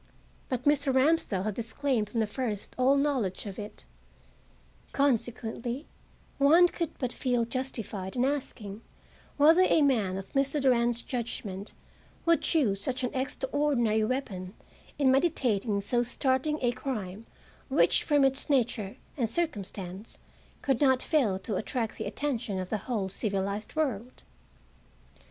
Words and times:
But 0.49 0.63
Mr. 0.63 0.91
Ramsdell 0.91 1.43
had 1.43 1.53
disclaimed 1.53 2.09
from 2.09 2.21
the 2.21 2.25
first 2.25 2.73
all 2.75 2.95
knowledge 2.97 3.45
of 3.45 3.59
it, 3.59 3.85
consequently 4.93 5.85
one 6.39 6.67
could 6.67 6.97
but 6.97 7.13
feel 7.13 7.45
justified 7.45 8.15
in 8.15 8.25
asking 8.25 8.81
whether 9.37 9.61
a 9.61 9.83
man 9.83 10.17
of 10.17 10.33
Mr. 10.33 10.59
Durand's 10.59 11.03
judgment 11.03 11.75
would 12.25 12.41
choose 12.41 12.81
such 12.81 13.03
an 13.03 13.13
extraordinary 13.13 14.03
weapon 14.03 14.55
in 14.97 15.11
meditating 15.11 15.81
so 15.81 16.01
startling 16.01 16.57
a 16.63 16.71
crime 16.71 17.27
which 17.69 18.01
from 18.03 18.23
its 18.25 18.49
nature 18.49 18.97
and 19.17 19.29
circumstance 19.29 20.17
could 20.63 20.81
not 20.81 21.03
fail 21.03 21.37
to 21.37 21.57
attract 21.57 21.99
the 21.99 22.05
attention 22.05 22.57
of 22.57 22.71
the 22.71 22.79
whole 22.89 23.07
civilized 23.07 23.75
world. 23.75 24.23